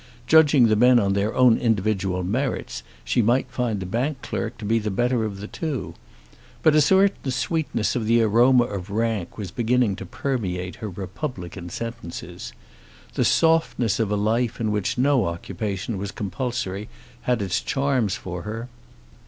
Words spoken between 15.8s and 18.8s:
was compulsory had its charms for her.